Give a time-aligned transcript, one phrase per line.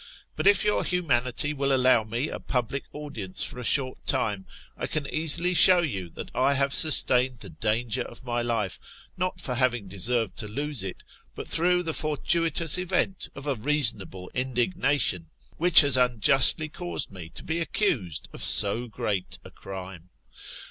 [0.35, 4.87] But if your humanity will allow me a public audience for a short time, I
[4.87, 8.79] can easily show you that I have sustained the danger of my life,
[9.15, 11.03] not for having deserved to lose it,
[11.35, 17.43] but through the fortuitous event of a reasonable indignation, which has unjustly caused me to
[17.43, 20.09] be accused of so great a crime.